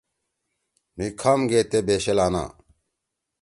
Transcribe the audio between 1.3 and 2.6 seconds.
گے تے بیشیل آنا